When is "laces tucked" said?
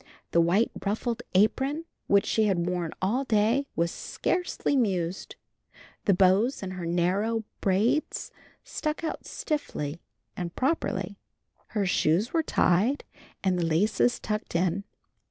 13.67-14.55